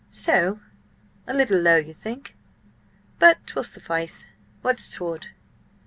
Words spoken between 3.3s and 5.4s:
'twill suffice— What's toward?"